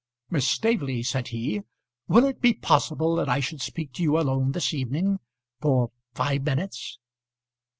"Miss 0.31 0.47
Staveley," 0.47 1.03
said 1.03 1.27
he, 1.27 1.61
"will 2.07 2.25
it 2.25 2.41
be 2.41 2.55
possible 2.55 3.15
that 3.17 3.29
I 3.29 3.39
should 3.39 3.61
speak 3.61 3.93
to 3.93 4.01
you 4.01 4.17
alone 4.19 4.53
this 4.53 4.73
evening; 4.73 5.19
for 5.59 5.91
five 6.15 6.41
minutes?" 6.41 6.97